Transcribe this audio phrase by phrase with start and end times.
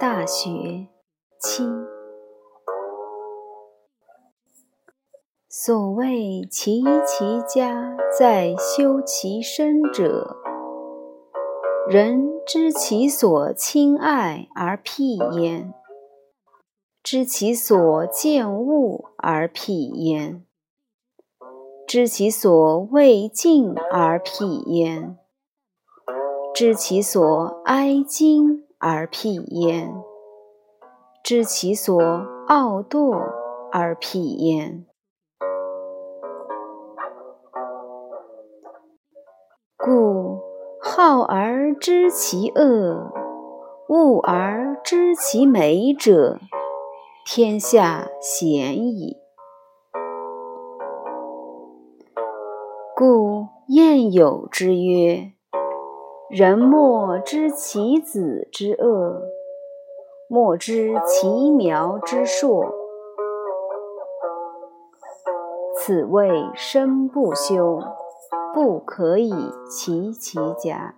[0.00, 0.88] 大学
[1.38, 1.62] 七。
[5.46, 10.38] 所谓齐其家在修其身者，
[11.86, 15.74] 人知其所亲爱而辟焉，
[17.02, 20.46] 知其所见恶而辟焉，
[21.86, 25.18] 知其所未敬而辟焉，
[26.54, 29.92] 知其所哀矜而辟焉，
[31.22, 32.00] 知其所
[32.48, 33.14] 傲惰
[33.70, 34.86] 而辟焉。
[39.76, 40.40] 故
[40.80, 43.12] 好而知其恶，
[43.88, 46.38] 恶而知其美者，
[47.26, 49.18] 天下鲜矣。
[52.96, 55.32] 故谚有之曰
[56.30, 59.22] ：“人莫知其子之恶，
[60.28, 62.74] 莫知其苗之硕。”
[65.76, 67.80] 此谓身不修。
[68.52, 69.32] 不可以
[69.70, 70.96] 齐其家。